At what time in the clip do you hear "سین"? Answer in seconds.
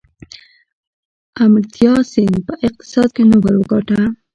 2.11-2.33